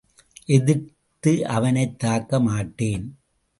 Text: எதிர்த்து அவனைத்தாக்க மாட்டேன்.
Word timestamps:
எதிர்த்து 0.47 1.33
அவனைத்தாக்க 1.47 2.41
மாட்டேன். 2.41 3.05